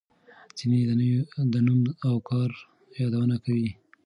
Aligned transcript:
ځینې 0.57 0.79
د 1.53 1.55
نوم 1.65 1.81
او 2.07 2.15
کار 2.29 2.51
یادونه 3.01 3.35
کوي. 3.45 3.69